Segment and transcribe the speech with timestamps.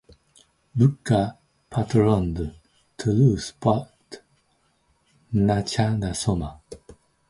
[0.77, 1.21] Bukka
[1.73, 2.49] patronised
[2.99, 4.09] Telugu poet
[5.45, 6.51] Nachana Soma.